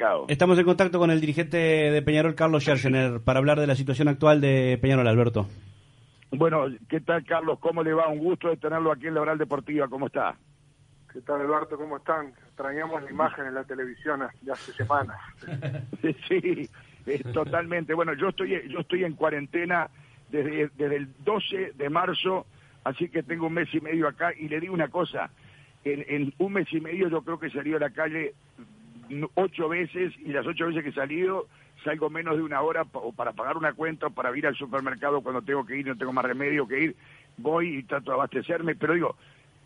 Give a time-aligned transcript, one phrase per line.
[0.00, 0.26] complicado.
[0.28, 4.08] Estamos en contacto con el dirigente de Peñarol, Carlos Scherzener, para hablar de la situación
[4.08, 5.46] actual de Peñarol, Alberto.
[6.32, 7.58] Bueno, ¿qué tal, Carlos?
[7.58, 8.08] ¿Cómo le va?
[8.08, 9.88] Un gusto de tenerlo aquí en la Oral Deportiva.
[9.88, 10.36] ¿Cómo está?
[11.12, 11.76] ¿Qué tal, Alberto?
[11.76, 12.28] ¿Cómo están?
[12.46, 15.18] Extrañamos la imagen en la televisión de hace semanas.
[16.28, 16.68] sí,
[17.32, 17.94] totalmente.
[17.94, 19.90] Bueno, yo estoy, yo estoy en cuarentena
[20.30, 22.46] desde, desde el 12 de marzo,
[22.84, 24.32] así que tengo un mes y medio acá.
[24.38, 25.30] Y le digo una cosa,
[25.82, 28.34] en, en un mes y medio yo creo que salido a la calle
[29.34, 31.46] ocho veces y las ocho veces que he salido
[31.84, 35.20] salgo menos de una hora o para pagar una cuenta o para ir al supermercado
[35.22, 36.96] cuando tengo que ir, no tengo más remedio que ir,
[37.36, 39.16] voy y trato de abastecerme, pero digo,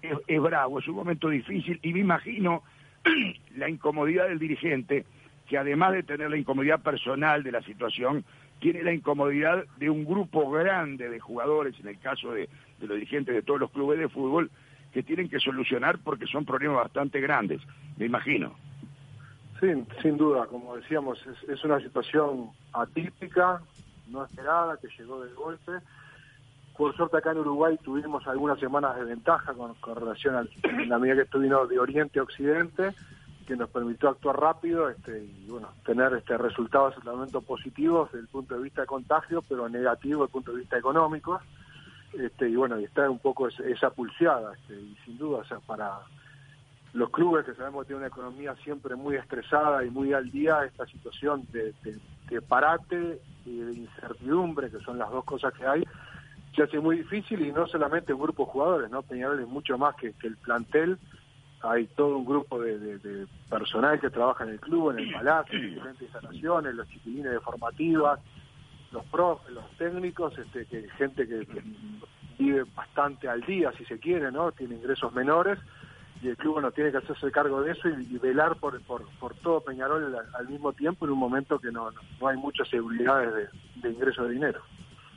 [0.03, 2.63] es, bravo, es un momento difícil y me imagino
[3.57, 5.05] la incomodidad del dirigente,
[5.49, 8.25] que además de tener la incomodidad personal de la situación,
[8.61, 12.97] tiene la incomodidad de un grupo grande de jugadores, en el caso de, de los
[12.97, 14.51] dirigentes de todos los clubes de fútbol,
[14.93, 17.61] que tienen que solucionar porque son problemas bastante grandes,
[17.97, 18.55] me imagino.
[19.65, 21.19] Sí, sin duda, como decíamos,
[21.49, 23.63] es, una situación atípica,
[24.09, 25.73] no esperada, que llegó de golpe.
[26.77, 30.45] Por suerte acá en Uruguay tuvimos algunas semanas de ventaja con, relación a
[30.87, 32.91] la medida que estuvimos de Oriente a Occidente,
[33.47, 38.29] que nos permitió actuar rápido este, y bueno, tener este resultados momento positivos desde el
[38.29, 41.41] punto de vista de contagio, pero negativos desde el punto de vista económico.
[42.13, 45.59] Este, y bueno, y está un poco esa pulseada, este, y sin duda, o sea,
[45.61, 46.01] para
[46.95, 50.65] los clubes que sabemos que tienen una economía siempre muy estresada y muy al día,
[50.65, 51.75] esta situación de,
[52.49, 55.85] parate y de incertidumbre, que son las dos cosas que hay,
[56.55, 59.03] se hace muy difícil y no solamente un grupo de jugadores, ¿no?
[59.03, 60.97] Peñarol es mucho más que, el plantel,
[61.63, 65.75] hay todo un grupo de, personal que trabaja en el club, en el palacio, en
[65.75, 68.21] diferentes instalaciones, los chiquilines de formativas,
[68.93, 71.61] los profes, los técnicos, este, que gente que, que
[72.39, 74.53] vive bastante al día, si se quiere, ¿no?
[74.53, 75.59] Tiene ingresos menores
[76.25, 79.61] y el club no tiene que hacerse cargo de eso y, velar por, por, todo
[79.61, 84.25] Peñarol al, mismo tiempo en un momento que no, no, hay muchas seguridades de, ingreso
[84.25, 84.63] de dinero.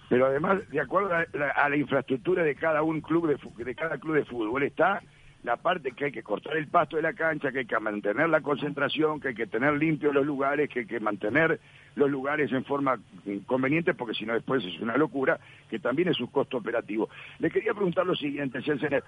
[0.09, 4.15] Pero además, de acuerdo a la, infraestructura de cada un club de, de cada club
[4.15, 5.01] de fútbol, está
[5.43, 8.29] la parte que hay que cortar el pasto de la cancha, que hay que mantener
[8.29, 11.59] la concentración, que hay que tener limpios los lugares, que hay que mantener
[11.95, 12.99] los lugares en forma
[13.45, 15.39] conveniente, porque si no después es una locura,
[15.69, 17.09] que también es un costo operativo.
[17.39, 19.03] Le quería preguntar lo siguiente, señor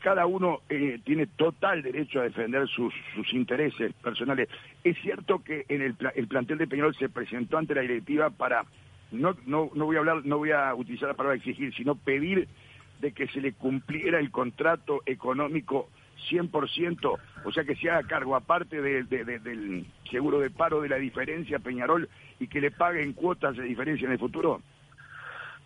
[0.00, 2.92] cada uno eh, tiene total derecho a defender sus,
[3.32, 4.48] intereses personales.
[4.82, 8.64] Es cierto que en el, el plantel de Peñarol se presentó ante la directiva para,
[9.12, 12.48] no, no, no voy a hablar, no voy a utilizar la palabra exigir, sino pedir
[13.02, 15.88] de que se le cumpliera el contrato económico
[16.30, 21.58] 100%, o sea que se haga cargo aparte del seguro de paro de la diferencia
[21.58, 22.08] Peñarol
[22.38, 24.62] y que le paguen cuotas de diferencia en el futuro?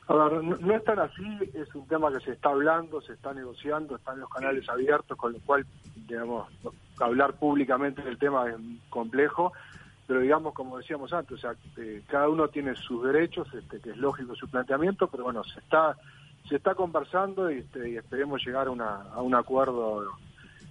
[0.09, 3.35] A ver, no, es tan así, es un tema que se está hablando, se está
[3.35, 6.49] negociando, están los canales abiertos, con lo cual, digamos,
[7.01, 8.57] hablar públicamente del tema es
[8.89, 9.53] complejo,
[10.07, 13.91] pero digamos, como decíamos antes, o sea, eh, cada uno tiene sus derechos, este, que
[13.91, 15.97] es lógico su planteamiento, pero bueno, se está
[16.49, 20.05] se está conversando y, este, esperemos llegar a, un acuerdo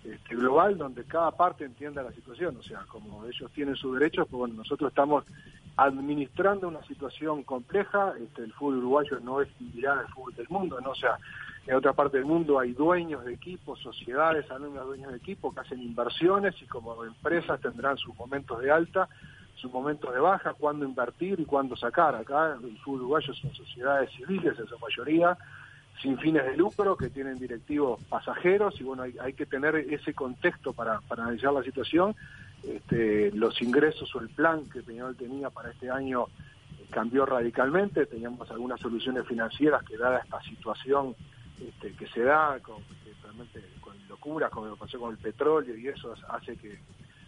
[0.03, 2.57] este, global donde cada parte entienda la situación.
[2.57, 5.25] O sea, como ellos tienen sus derechos, pues bueno, nosotros estamos
[5.77, 8.13] administrando una situación compleja.
[8.19, 10.91] Este, el fútbol uruguayo no es similar al fútbol del mundo, ¿no?
[10.91, 11.17] O sea,
[11.67, 15.61] en otra parte del mundo hay dueños de equipos, sociedades anónimas dueños de equipos que
[15.61, 19.09] hacen inversiones y como empresas tendrán sus momentos de alta,
[19.55, 22.13] sus momentos de baja, cuándo invertir y cuándo sacar.
[22.13, 25.35] Acá el fútbol uruguayo son sociedades civiles en su mayoría,
[26.01, 30.73] sin fines de lucro, que tienen directivos pasajeros y bueno, hay, que tener ese contexto
[30.73, 32.15] para, para analizar la situación.
[32.63, 36.25] Este, los ingresos o el plan que Peñarol tenía para este año
[36.89, 41.15] cambió radicalmente, teníamos algunas soluciones financieras que dada esta situación
[41.59, 42.77] este, que se da con,
[43.21, 46.79] realmente con locuras, como lo pasó con el petróleo y eso hace que,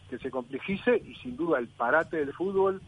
[0.09, 2.81] que se complejice y sin duda el parate del fútbol,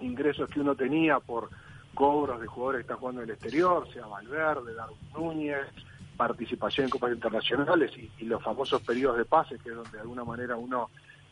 [0.00, 1.50] ingresos que uno tenía por
[1.94, 5.68] cobros de jugadores que están jugando en el exterior, sea Valverde, Darwin Núñez,
[6.16, 10.24] participación en copas internacionales y, los famosos periodos de pases, que es donde de alguna
[10.24, 10.90] manera uno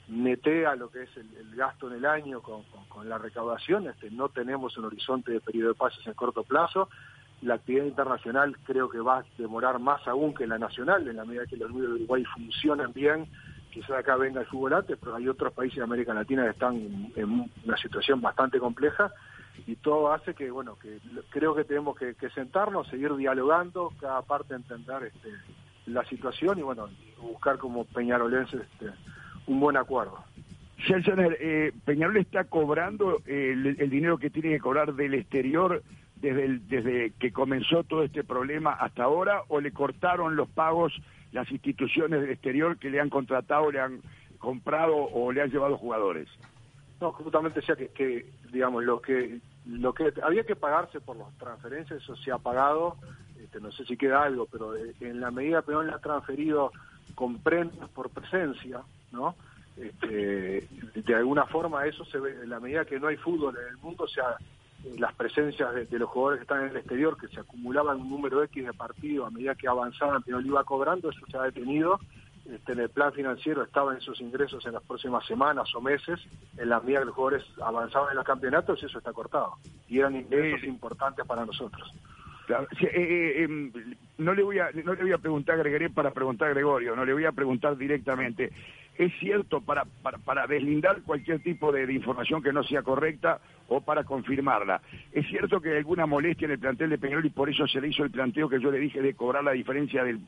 [0.09, 2.65] netea lo que es el, gasto en el año con,
[3.09, 3.89] la recaudación.
[3.89, 6.89] Este, no tenemos un horizonte de periodo de pases en corto plazo.
[7.43, 11.25] La actividad internacional creo que va a demorar más aún que la nacional, en la
[11.25, 13.27] medida que los números de Uruguay funcionan bien.
[13.71, 17.51] Quizás acá venga el fútbol pero hay otros países de América Latina que están en
[17.65, 19.13] una situación bastante compleja
[19.67, 20.99] y todo hace que, bueno, que
[21.31, 25.31] creo que tenemos que, sentarnos, seguir dialogando, cada parte entender este,
[25.87, 26.89] la situación y, bueno,
[27.21, 28.87] buscar como peñarolenses este,
[29.47, 30.19] un buen acuerdo.
[31.41, 35.83] eh, Peñarol está cobrando el, dinero que tiene que cobrar del exterior
[36.17, 41.01] desde, desde que comenzó todo este problema hasta ahora o le cortaron los pagos
[41.33, 44.01] las instituciones del exterior que le han contratado, le han
[44.39, 46.29] comprado o le han llevado jugadores?
[47.01, 51.33] No, justamente decía que, que, digamos, lo que lo que había que pagarse por las
[51.39, 52.97] transferencias, eso se ha pagado,
[53.41, 56.73] este, no sé si queda algo, pero en la medida que le ha transferido
[57.15, 58.81] con premios por presencia,
[59.13, 59.35] ¿no?
[59.77, 63.69] Este, de alguna forma eso se ve, en la medida que no hay fútbol en
[63.69, 64.37] el mundo, o sea,
[64.85, 68.11] eh, las presencias de, los jugadores que están en el exterior, que se acumulaban un
[68.11, 71.43] número X de partidos a medida que avanzaban, no lo iba cobrando, eso se ha
[71.43, 72.01] detenido
[72.47, 76.21] este, en el plan financiero estaban esos ingresos en las próximas semanas o meses,
[76.57, 79.57] en la medida que los jugadores avanzaban en los campeonatos, eso está cortado.
[79.89, 81.93] Y eran ingresos importantes para nosotros.
[82.49, 83.73] Eh, eh, em,
[84.19, 86.97] no le voy a no le voy a preguntar a Gregorio para preguntar a Gregorio,
[86.97, 88.51] no le voy a preguntar directamente.
[89.01, 89.87] Es cierto para,
[90.27, 94.83] para, deslindar cualquier tipo de, información que no sea correcta o para confirmarla.
[95.11, 97.81] Es cierto que hay alguna molestia en el plantel de Peñarol y por eso se
[97.81, 100.21] le hizo el planteo que yo le dije de cobrar la diferencia del,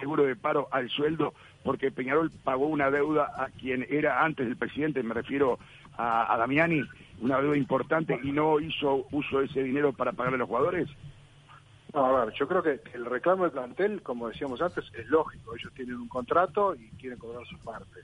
[0.00, 1.32] seguro de paro al sueldo,
[1.62, 5.60] porque Peñarol pagó una deuda a quien era antes del presidente, me refiero
[5.96, 6.82] a, a Damiani,
[7.20, 10.88] una deuda importante y no hizo uso de ese dinero para pagarle a los jugadores.
[11.94, 15.54] No, a ver, yo creo que el reclamo del plantel, como decíamos antes, es lógico.
[15.56, 18.00] Ellos tienen un contrato y quieren cobrar su parte.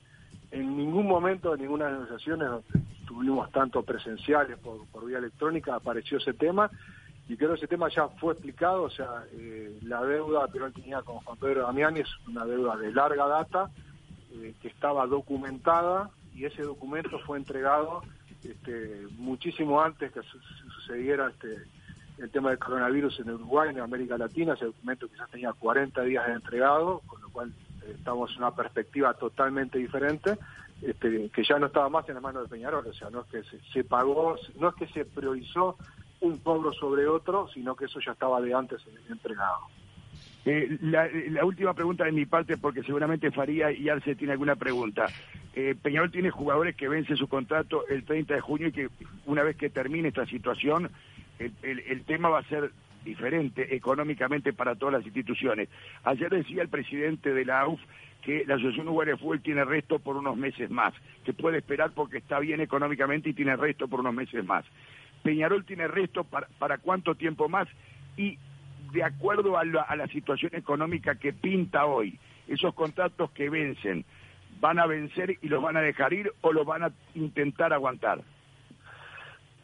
[0.51, 5.19] En ningún momento, en ninguna de las negociaciones donde tuvimos tanto presenciales por, por vía
[5.19, 6.71] electrónica, apareció ese tema.
[7.29, 8.85] Y creo que ese tema ya fue explicado.
[8.85, 12.77] O sea, eh, la deuda que él tenía con Juan Pedro Damiani es una deuda
[12.77, 13.71] de larga data
[14.33, 18.03] eh, que estaba documentada y ese documento fue entregado
[18.43, 20.21] este, muchísimo antes que
[20.75, 21.65] sucediera este
[22.19, 26.27] el tema del coronavirus en Uruguay, en América Latina, ese documento quizás tenía 40 días
[26.27, 27.53] de entregado, con lo cual
[27.83, 30.39] eh, estamos en una perspectiva totalmente diferente,
[30.83, 33.27] este, que ya no estaba más en las manos de Peñarol, o sea, no es
[33.27, 35.77] que se, pagó, no es que se priorizó
[36.21, 39.59] un cobro sobre otro, sino que eso ya estaba de antes entregado.
[40.47, 45.07] Eh, la, última pregunta de mi parte, porque seguramente Faría y Arce tiene alguna pregunta.
[45.55, 48.89] Eh, Peñarol tiene jugadores que vence su contrato el 30 de junio y que
[49.27, 50.91] una vez que termine esta situación
[51.39, 52.71] el, tema va a ser
[53.05, 55.69] diferente económicamente para todas las instituciones.
[56.05, 57.81] Ayer decía el presidente de la AUF
[58.23, 60.95] que la Asociación Uruguaya de Fútbol tiene resto por unos meses más,
[61.25, 64.65] que puede esperar porque está bien económicamente y tiene resto por unos meses más.
[65.23, 67.69] Peñarol tiene resto para, cuánto tiempo más
[68.17, 68.39] y
[68.93, 74.05] de acuerdo a la, a la situación económica que pinta hoy, esos contratos que vencen,
[74.61, 78.23] ¿van a vencer y los van a dejar ir o los van a intentar aguantar?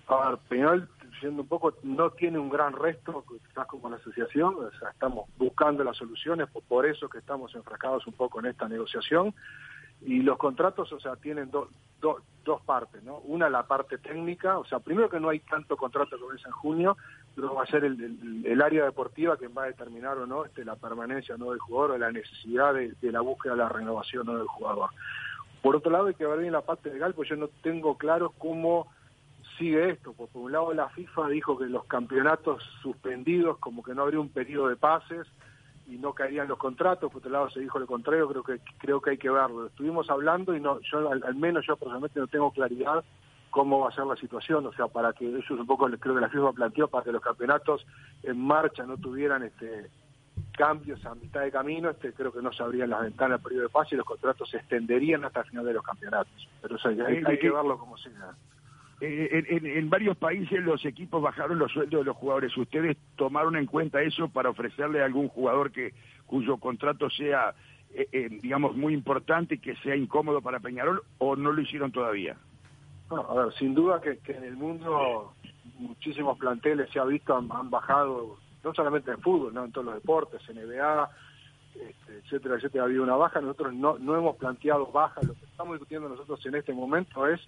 [0.08, 0.88] A ver, Peñarol
[1.28, 5.84] un poco, no tiene un gran resto, quizás como la asociación, o sea, estamos buscando
[5.84, 9.34] las soluciones, por, eso que estamos enfrascados un poco en esta negociación.
[10.02, 13.18] Y los contratos, o sea, tienen dos partes, ¿no?
[13.18, 16.52] Una, la parte técnica, o sea, primero que no hay tanto contrato como es en
[16.52, 16.96] junio,
[17.34, 20.76] pero va a ser el, área deportiva quien va a determinar o no este, la
[20.76, 24.46] permanencia no del jugador o la necesidad de, la búsqueda de la renovación no del
[24.46, 24.90] jugador.
[25.62, 28.32] Por otro lado, hay que ver bien la parte legal, pues yo no tengo claro
[28.38, 28.88] cómo
[29.60, 30.14] sigue esto.
[30.14, 34.30] Por, un lado la FIFA dijo que los campeonatos suspendidos, como que no habría un
[34.30, 35.26] periodo de pases
[35.86, 39.00] y no caerían los contratos, por otro lado se dijo lo contrario, creo que creo
[39.00, 39.66] que hay que verlo.
[39.66, 43.04] Estuvimos hablando y no yo al, menos yo personalmente no tengo claridad
[43.50, 46.14] cómo va a ser la situación, o sea, para que eso es un poco creo
[46.14, 47.84] que la FIFA planteó para que los campeonatos
[48.22, 49.90] en marcha no tuvieran este
[50.56, 53.64] cambios a mitad de camino, este creo que no se abrían las ventanas del periodo
[53.64, 56.48] de pase y los contratos se extenderían hasta el final de los campeonatos.
[56.62, 58.34] Pero hay, hay que verlo como sea.
[59.02, 62.54] Eh, en, varios países los equipos bajaron los sueldos de los jugadores.
[62.56, 65.94] ¿Ustedes tomaron en cuenta eso para ofrecerle a algún jugador que
[66.26, 67.54] cuyo contrato sea,
[67.94, 71.92] eh, eh, digamos, muy importante y que sea incómodo para Peñarol o no lo hicieron
[71.92, 72.36] todavía?
[73.10, 75.32] a ver, sin duda que, en el mundo
[75.78, 79.94] muchísimos planteles se ha visto han, bajado, no solamente en fútbol, no en todos los
[79.94, 81.10] deportes, NBA,
[81.74, 83.40] este, etcétera, etcétera, ha habido una baja.
[83.40, 85.22] Nosotros no, no hemos planteado baja.
[85.22, 87.40] Lo que estamos discutiendo nosotros en este momento es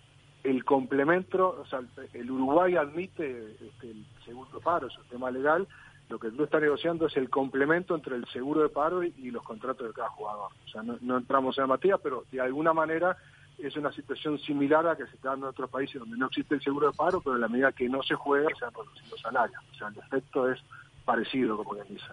[0.45, 1.81] el complemento, o sea,
[2.13, 5.67] el Uruguay admite este, el seguro de paro, es un tema legal,
[6.09, 9.43] lo que tú está negociando es el complemento entre el seguro de paro y, los
[9.43, 10.51] contratos de cada jugador.
[10.67, 13.17] O sea, no, entramos en la materia, pero de alguna manera
[13.59, 16.55] es una situación similar a que se está dando en otros países donde no existe
[16.55, 19.17] el seguro de paro, pero en la medida que no se juega se han reducido
[19.19, 19.63] salarios.
[19.73, 20.61] O sea, el efecto es
[21.07, 22.13] parecido, como quien dice.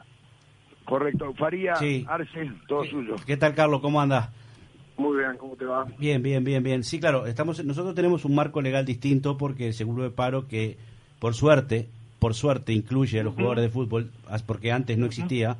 [0.86, 1.34] Correcto.
[1.34, 1.74] Faría,
[2.08, 3.16] Arce, todo suyo.
[3.26, 3.82] ¿Qué tal, Carlos?
[3.82, 4.30] ¿Cómo andas?
[5.00, 5.86] Muy bien, ¿cómo te va?
[5.98, 6.84] Bien, bien, bien, bien.
[6.84, 10.78] Sí, claro, estamos, nosotros tenemos un marco legal distinto porque el seguro de paro que,
[11.20, 11.88] por suerte,
[12.20, 14.12] por suerte incluye a los jugadores de fútbol,
[14.46, 15.56] porque antes no existía,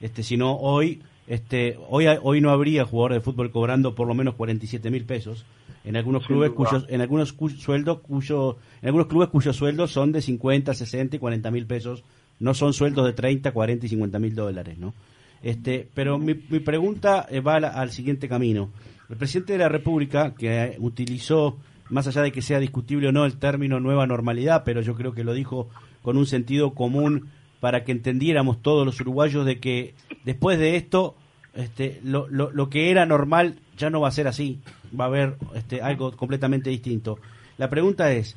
[0.00, 4.36] este, sino hoy, este, hoy, hoy no habría jugadores de fútbol cobrando por lo menos
[4.36, 5.44] 47 mil pesos
[5.84, 10.22] en algunos clubes cuyos, en algunos sueldos cuyo, en algunos clubes cuyos sueldos son de
[10.22, 12.04] 50, 60 y 40 mil pesos,
[12.38, 14.94] no son sueldos de 30, 40 y 50 mil dólares, ¿no?
[15.42, 18.70] Este, pero mi, pregunta eh, va al, siguiente camino.
[19.08, 21.58] El presidente de la República, que utilizó
[21.90, 25.12] más allá de que sea discutible o no el término nueva normalidad, pero yo creo
[25.12, 25.68] que lo dijo
[26.02, 27.28] con un sentido común
[27.60, 31.16] para que entendiéramos todos los uruguayos de que después de esto
[31.54, 34.60] este, lo, lo, lo que era normal ya no va a ser así,
[34.98, 37.18] va a haber este, algo completamente distinto.
[37.58, 38.36] La pregunta es,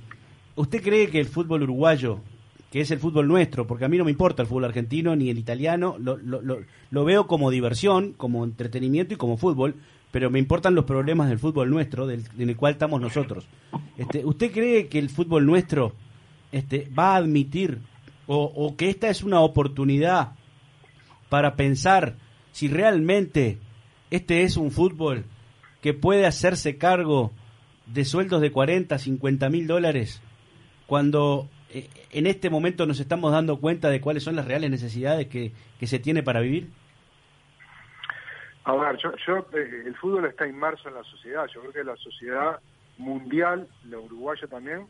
[0.56, 2.20] ¿usted cree que el fútbol uruguayo,
[2.72, 5.30] que es el fútbol nuestro, porque a mí no me importa el fútbol argentino ni
[5.30, 9.76] el italiano, lo, lo, lo, veo como diversión, como entretenimiento y como fútbol,
[10.12, 13.48] pero me importan los problemas del fútbol nuestro, del, en el cual estamos nosotros.
[13.98, 15.94] Este, ¿Usted cree que el fútbol nuestro
[16.52, 17.80] este, va a admitir
[18.28, 20.34] o, o que esta es una oportunidad
[21.30, 22.18] para pensar
[22.52, 23.58] si realmente
[24.12, 25.26] este es un fútbol
[25.82, 27.32] que puede hacerse cargo
[27.86, 30.22] de sueldos de 40, 50 mil dólares,
[30.86, 35.52] cuando en este momento nos estamos dando cuenta de cuáles son las reales necesidades que,
[35.80, 36.70] que se tiene para vivir?
[38.64, 41.96] A ver, yo, eh, el fútbol está inmerso en la sociedad, yo creo que la
[41.96, 42.60] sociedad
[42.98, 44.86] mundial, la uruguaya también,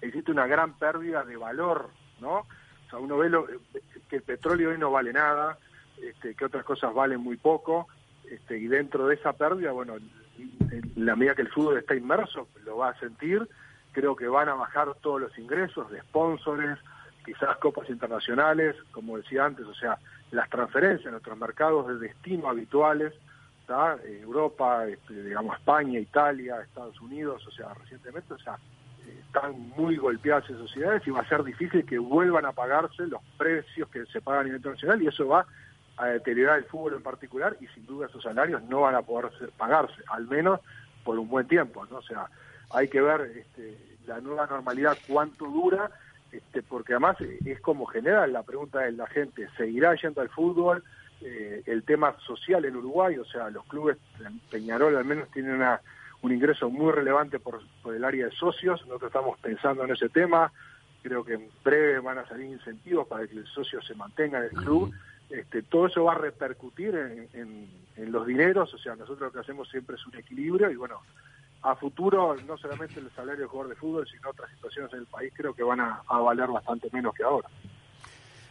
[0.00, 2.40] existe una gran pérdida de valor, ¿no?
[2.40, 3.46] O sea, uno ve lo,
[4.08, 5.58] que el petróleo hoy no vale nada,
[6.02, 7.88] este, que otras cosas valen muy poco,
[8.30, 12.48] este, y dentro de esa pérdida, bueno, en la medida que el fútbol está inmerso,
[12.64, 13.48] lo va a sentir,
[13.92, 16.78] creo que van a bajar todos los ingresos de sponsores,
[17.24, 19.98] quizás copas internacionales, como decía antes, o sea,
[20.30, 23.14] las transferencias en nuestros mercados de destino habituales,
[24.22, 28.58] Europa, este, digamos España, Italia, Estados Unidos, o sea, recientemente, o sea,
[29.26, 33.22] están muy golpeadas esas sociedades y va a ser difícil que vuelvan a pagarse los
[33.36, 35.46] precios que se pagan a nivel internacional y eso va
[35.98, 39.30] a deteriorar el fútbol en particular y sin duda esos salarios no van a poder
[39.56, 40.60] pagarse, al menos
[41.04, 41.98] por un buen tiempo, ¿no?
[41.98, 42.26] O sea,
[42.70, 45.90] hay que ver este, la nueva normalidad cuánto dura,
[46.32, 50.82] este, porque además es como general, la pregunta es, la gente seguirá yendo al fútbol,
[51.20, 53.96] eh, el tema social en Uruguay, o sea, los clubes,
[54.50, 55.80] Peñarol al menos tienen una,
[56.22, 60.08] un ingreso muy relevante por, por el área de socios, nosotros estamos pensando en ese
[60.08, 60.52] tema,
[61.02, 64.44] creo que en breve van a salir incentivos para que el socio se mantenga en
[64.44, 64.92] el club.
[65.30, 66.94] Este, todo eso va a repercutir
[67.32, 71.00] en, los dineros, o sea, nosotros lo que hacemos siempre es un equilibrio y bueno,
[71.62, 75.06] a futuro no solamente el salario de jugador de fútbol, sino otras situaciones en el
[75.06, 77.48] país creo que van a, valer bastante menos que ahora.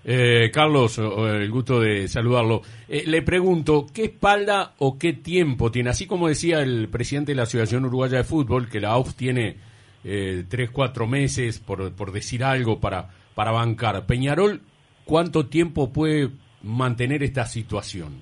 [0.04, 2.62] Eh, Carlos, el gusto de saludarlo.
[2.88, 5.90] Eh, le pregunto, ¿qué espalda o qué tiempo tiene?
[5.90, 9.58] Así como decía el presidente de la Asociación Uruguaya de Fútbol, que la AUF tiene
[10.04, 14.06] eh, tres, cuatro meses, por, por decir algo, para, para bancar.
[14.06, 14.62] Peñarol,
[15.04, 16.30] ¿cuánto tiempo puede
[16.62, 18.22] mantener esta situación?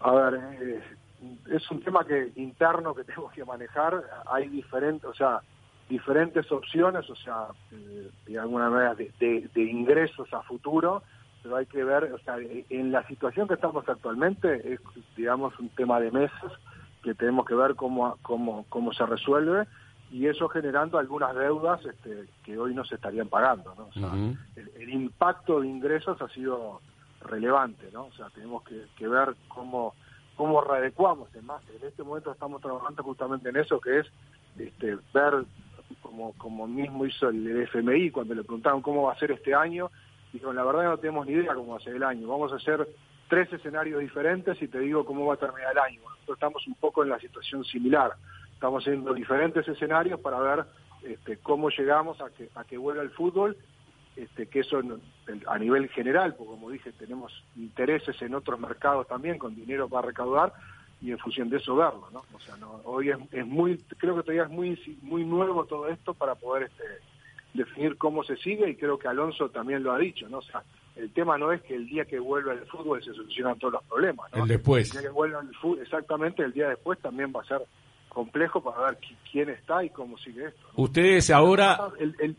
[0.00, 0.80] A ver, eh,
[1.50, 4.02] es un tema que interno que tenemos que manejar.
[4.30, 5.40] Hay diferentes, o sea,
[5.88, 11.02] diferentes opciones, o sea, eh, de alguna manera de, ingresos a futuro,
[11.42, 14.80] pero hay que ver, o sea, en la situación que estamos actualmente es,
[15.16, 16.52] digamos, un tema de meses
[17.02, 19.66] que tenemos que ver cómo, cómo, cómo se resuelve
[20.10, 23.74] y eso generando algunas deudas este, que hoy no se estarían pagando.
[23.76, 23.86] ¿no?
[23.86, 24.10] O sea,
[24.76, 26.80] el, impacto de ingresos ha sido
[27.20, 28.06] relevante, ¿no?
[28.06, 29.94] O sea, tenemos que, ver cómo,
[30.40, 31.28] cómo readecuamos.
[31.32, 34.06] Además, en este momento estamos trabajando justamente en eso, que es
[34.58, 35.44] este, ver,
[36.00, 39.90] como, como mismo hizo el, FMI, cuando le preguntaron cómo va a ser este año,
[40.32, 42.26] dijo, la verdad no tenemos ni idea cómo va a ser el año.
[42.26, 42.88] Vamos a hacer
[43.28, 46.00] tres escenarios diferentes y te digo cómo va a terminar el año.
[46.00, 48.12] nosotros estamos un poco en la situación similar
[48.54, 50.64] estamos haciendo diferentes escenarios para ver
[51.02, 53.58] este, cómo llegamos a que, a que vuelva el fútbol,
[54.16, 54.80] este, que eso
[55.46, 60.08] a nivel general, porque como dije, tenemos intereses en otros mercados también con dinero para
[60.08, 60.52] recaudar
[61.00, 62.22] y en función de eso verlo, ¿no?
[62.34, 66.12] O sea, no, hoy es, muy, creo que todavía es muy, muy nuevo todo esto
[66.12, 66.84] para poder este,
[67.54, 70.38] definir cómo se sigue y creo que Alonso también lo ha dicho, ¿no?
[70.38, 70.62] O sea,
[70.96, 73.84] el tema no es que el día que vuelva el fútbol se solucionan todos los
[73.84, 74.42] problemas, ¿no?
[74.42, 74.88] El después.
[74.88, 77.62] El día que vuelva el fútbol, exactamente, el día después también va a ser
[78.08, 78.98] complejo para ver
[79.30, 80.66] quién está y cómo sigue esto.
[80.74, 81.78] Ustedes ahora...
[81.98, 82.36] El, el,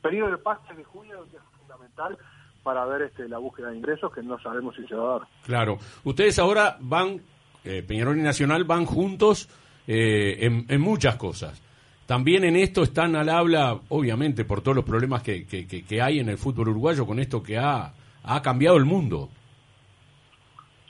[0.00, 2.16] periodo de paz de junio es fundamental
[2.62, 5.28] para ver este, la búsqueda de ingresos que no sabemos si se va a dar.
[5.44, 5.78] Claro.
[6.04, 7.20] Ustedes ahora van,
[7.64, 9.48] eh, Peñarol y Nacional van juntos
[9.86, 11.60] eh, en, muchas cosas.
[12.06, 16.20] También en esto están al habla, obviamente, por todos los problemas que, que, que, hay
[16.20, 19.28] en el fútbol uruguayo con esto que ha, ha cambiado el mundo.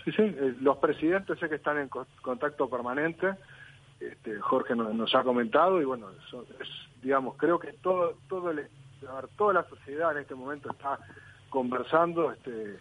[0.05, 3.29] Sí, sí, eh, los presidentes sé que están en contacto permanente
[4.11, 6.69] este, Jorge nos, ha comentado y bueno, es,
[7.03, 8.67] digamos, creo que todo, todo el,
[9.37, 10.99] toda la sociedad en este momento está
[11.50, 12.78] conversando este,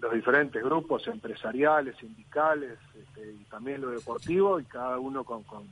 [0.00, 5.66] los diferentes grupos empresariales, sindicales este, y también lo deportivo y cada uno con, con,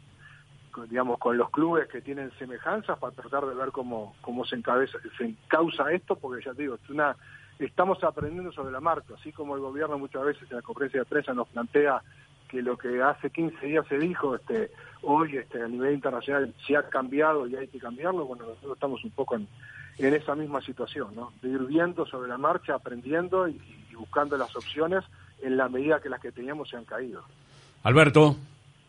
[0.88, 4.98] digamos con los clubes que tienen semejanzas para tratar de ver cómo, cómo se encabeza,
[5.16, 7.16] se encausa esto, porque ya te digo, es una
[7.58, 11.06] estamos aprendiendo sobre la marca, así como el gobierno muchas veces en la conferencia de
[11.06, 12.02] prensa nos plantea
[12.50, 14.70] que lo que hace 15 días se dijo, este,
[15.02, 19.04] hoy este, a nivel internacional se ha cambiado y hay que cambiarlo, bueno, nosotros estamos
[19.04, 19.46] un poco en,
[19.98, 21.32] en esa misma situación, ¿no?
[21.42, 25.04] De ir viendo sobre la marcha, aprendiendo y, y buscando las opciones
[25.42, 27.22] en la medida que las que teníamos se han caído.
[27.82, 28.36] Alberto.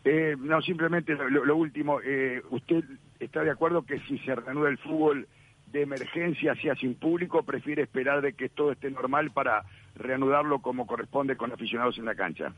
[0.04, 2.84] Eh, no, simplemente lo, lo último, eh, ¿usted
[3.20, 5.28] está de acuerdo que si se reanuda el fútbol
[5.66, 9.62] de emergencia, sea sin público, prefiere esperar de que todo esté normal para
[9.94, 12.52] reanudarlo como corresponde con aficionados en la cancha?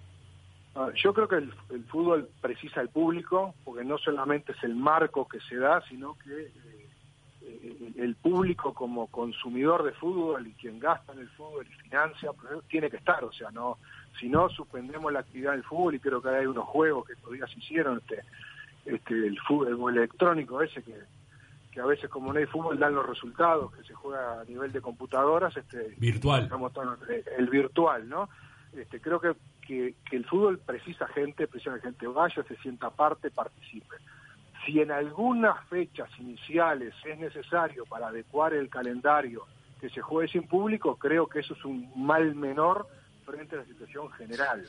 [0.76, 4.74] Ah, yo creo que el, el, fútbol precisa el público, porque no solamente es el
[4.74, 6.88] marco que se da, sino que eh,
[7.42, 12.32] eh, el público como consumidor de fútbol y quien gasta en el fútbol y financia,
[12.32, 13.78] pues, tiene que estar, o sea, no
[14.18, 17.46] si no suspendemos la actividad del fútbol y creo que hay unos juegos que todavía
[17.46, 18.22] se hicieron, este,
[18.84, 20.94] este el fútbol electrónico ese que,
[21.72, 24.72] que a veces como no hay fútbol dan los resultados, que se juega a nivel
[24.72, 26.48] de computadoras, este virtual,
[27.08, 28.28] eh, el virtual, ¿no?
[28.72, 29.34] Este, creo que,
[29.66, 33.96] que, que el fútbol precisa gente, precisa que gente vaya, se sienta parte, participe.
[34.64, 39.46] Si en algunas fechas iniciales es necesario para adecuar el calendario
[39.80, 42.86] que se juegue sin público, creo que eso es un mal menor
[43.24, 44.64] frente a la situación general.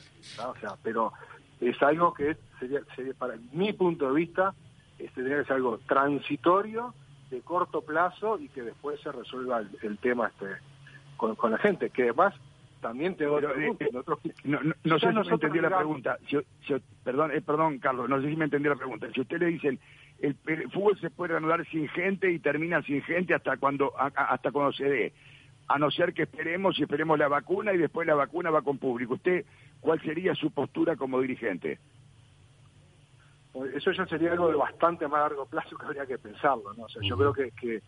[0.46, 1.12] O sea, pero
[1.60, 4.54] es algo que sería, sería para mi punto de vista,
[4.98, 6.94] este, tendría que ser algo transitorio,
[7.30, 10.46] de corto plazo y que después se resuelva el, el tema este
[11.16, 11.90] con, con, la gente.
[11.90, 12.34] Que además
[12.80, 16.18] también tengo pero, eh, nosotros, no, no, no sé si me entendió la pregunta.
[16.28, 19.08] Si, si, perdón, eh, perdón, Carlos, no sé si me entendió la pregunta.
[19.14, 19.78] Si usted le dicen
[20.18, 24.06] el, el, fútbol se puede reanudar sin gente y termina sin gente hasta cuando a,
[24.06, 25.12] hasta cuando se dé
[25.68, 28.78] a no ser que esperemos y esperemos la vacuna y después la vacuna va con
[28.78, 29.14] público.
[29.14, 29.44] ¿Usted
[29.80, 31.78] cuál sería su postura como dirigente?
[33.74, 36.84] Eso ya sería algo de bastante más largo plazo que habría que pensarlo, ¿no?
[36.84, 37.82] O sea, yo creo que, que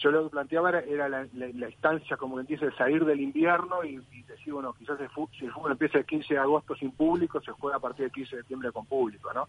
[0.00, 1.26] yo lo que planteaba era, era la,
[1.68, 5.52] instancia, como que empieza, de salir del invierno y, y decir, bueno, quizás si el
[5.52, 8.42] fútbol empieza el 15 de agosto sin público, se juega a partir del 15 de
[8.42, 9.48] septiembre con público, ¿no?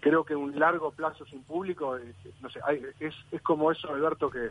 [0.00, 3.88] Creo que un largo plazo sin público, eh, no sé, hay, es, es como eso,
[3.90, 4.50] Alberto, que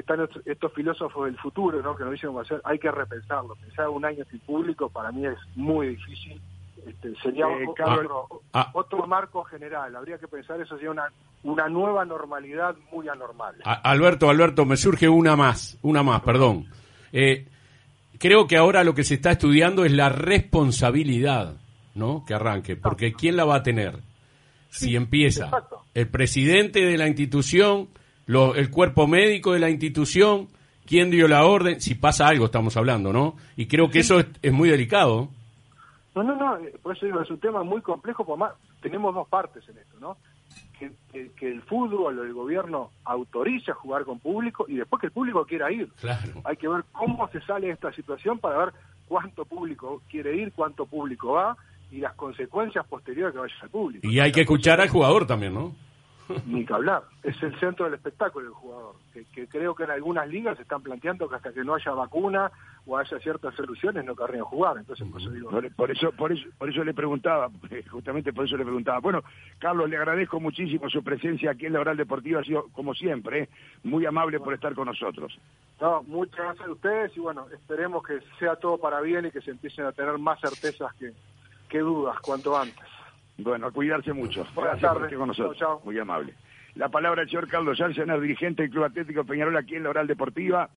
[0.00, 1.96] están estos filósofos del futuro, ¿no?
[1.96, 2.30] que nos dicen
[2.64, 3.54] hay que repensarlo.
[3.56, 6.40] Pensar un año sin público para mí es muy difícil.
[6.86, 9.94] Este, sería eh, otro, ah, otro, marco general.
[9.96, 11.10] Habría que pensar eso sería una,
[11.42, 13.56] una nueva normalidad muy anormal.
[13.64, 16.66] Alberto, Alberto, me surge una más, una más, perdón.
[17.12, 17.48] Eh,
[18.18, 21.56] creo que ahora lo que se está estudiando es la responsabilidad,
[21.94, 22.24] ¿no?
[22.24, 23.98] Que arranque, porque ¿quién la va a tener?
[24.68, 25.82] Si sí, empieza exacto.
[25.94, 27.88] el presidente de la institución
[28.26, 30.48] lo, el cuerpo médico de la institución,
[30.84, 33.36] quién dio la orden, si pasa algo estamos hablando, ¿no?
[33.56, 34.12] Y creo que sí.
[34.12, 35.30] eso es, es, muy delicado.
[36.16, 39.14] No, no, no, eh, por eso digo, es un tema muy complejo, por más, tenemos
[39.14, 40.16] dos partes en esto, ¿no?
[40.78, 44.98] Que, que, que, el fútbol o el gobierno autorice a jugar con público y después
[45.00, 45.88] que el público quiera ir.
[46.00, 46.32] Claro.
[46.44, 48.74] Hay que ver cómo se sale de esta situación para ver
[49.06, 51.56] cuánto público quiere ir, cuánto público va
[51.90, 54.06] y las consecuencias posteriores que vaya al público.
[54.06, 55.74] Y hay que escuchar al jugador también, ¿no?
[56.46, 57.04] ni que hablar.
[57.22, 60.62] Es el centro del espectáculo el jugador, que, que, creo que en algunas ligas se
[60.62, 62.50] están planteando que hasta que no haya vacuna
[62.86, 64.76] o haya ciertas soluciones no querrían jugar.
[64.78, 67.50] Entonces, por eso, digo, por, por, eso, por eso, por eso le preguntaba,
[67.90, 69.00] justamente por eso le preguntaba.
[69.00, 69.22] Bueno,
[69.58, 73.42] Carlos, le agradezco muchísimo su presencia aquí en la Oral Deportiva, ha sido como siempre,
[73.42, 73.48] ¿eh?
[73.82, 75.38] muy amable por estar con nosotros.
[75.80, 79.40] No, muchas gracias a ustedes y bueno, esperemos que sea todo para bien y que
[79.40, 81.12] se empiecen a tener más certezas que,
[81.68, 82.95] que dudas cuanto antes.
[83.38, 84.46] Bueno, a cuidarse mucho.
[84.54, 85.08] Buenas Gracias tardes.
[85.10, 85.84] por con nosotros.
[85.84, 86.34] Muy amable.
[86.74, 90.06] La palabra del señor Carlos Yarsener, dirigente del Club Atlético Peñarol aquí en la Oral
[90.06, 90.68] Deportiva.